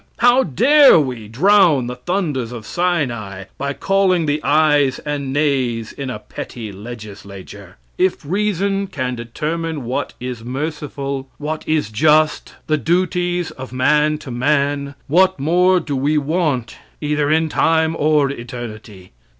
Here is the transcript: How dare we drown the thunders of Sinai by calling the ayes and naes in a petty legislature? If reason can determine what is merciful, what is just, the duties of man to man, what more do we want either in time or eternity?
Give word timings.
How 0.17 0.41
dare 0.41 0.99
we 0.99 1.27
drown 1.27 1.85
the 1.85 1.95
thunders 1.95 2.51
of 2.51 2.65
Sinai 2.65 3.43
by 3.59 3.73
calling 3.73 4.25
the 4.25 4.43
ayes 4.43 4.97
and 4.97 5.31
naes 5.31 5.91
in 5.93 6.09
a 6.09 6.17
petty 6.17 6.71
legislature? 6.71 7.77
If 7.99 8.25
reason 8.25 8.87
can 8.87 9.13
determine 9.13 9.85
what 9.85 10.15
is 10.19 10.43
merciful, 10.43 11.29
what 11.37 11.63
is 11.67 11.91
just, 11.91 12.55
the 12.65 12.77
duties 12.79 13.51
of 13.51 13.71
man 13.71 14.17
to 14.17 14.31
man, 14.31 14.95
what 15.05 15.39
more 15.39 15.79
do 15.79 15.95
we 15.95 16.17
want 16.17 16.77
either 16.99 17.29
in 17.29 17.47
time 17.47 17.95
or 17.95 18.31
eternity? 18.31 19.11